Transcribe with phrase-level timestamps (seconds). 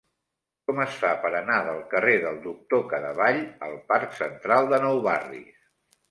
[0.69, 5.03] Com es fa per anar del carrer del Doctor Cadevall al parc Central de Nou
[5.09, 5.61] Barris?